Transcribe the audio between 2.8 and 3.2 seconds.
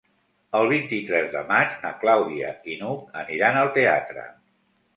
n'Hug